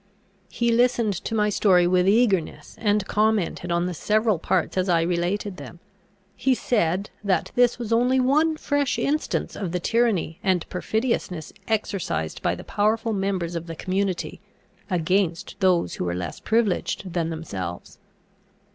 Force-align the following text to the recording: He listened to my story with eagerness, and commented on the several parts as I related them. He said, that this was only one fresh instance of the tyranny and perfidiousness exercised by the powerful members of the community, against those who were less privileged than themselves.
He 0.49 0.71
listened 0.71 1.13
to 1.13 1.35
my 1.35 1.49
story 1.49 1.85
with 1.85 2.07
eagerness, 2.07 2.75
and 2.79 3.05
commented 3.05 3.71
on 3.71 3.85
the 3.85 3.93
several 3.93 4.39
parts 4.39 4.75
as 4.75 4.89
I 4.89 5.03
related 5.03 5.57
them. 5.57 5.79
He 6.35 6.55
said, 6.55 7.11
that 7.23 7.51
this 7.53 7.77
was 7.77 7.93
only 7.93 8.19
one 8.19 8.57
fresh 8.57 8.97
instance 8.97 9.55
of 9.55 9.71
the 9.71 9.79
tyranny 9.79 10.39
and 10.41 10.67
perfidiousness 10.69 11.53
exercised 11.67 12.41
by 12.41 12.55
the 12.55 12.63
powerful 12.63 13.13
members 13.13 13.53
of 13.55 13.67
the 13.67 13.75
community, 13.75 14.41
against 14.89 15.55
those 15.59 15.93
who 15.93 16.05
were 16.05 16.15
less 16.15 16.39
privileged 16.39 17.13
than 17.13 17.29
themselves. 17.29 17.99